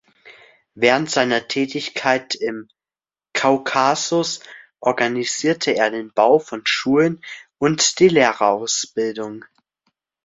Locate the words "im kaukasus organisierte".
2.33-5.75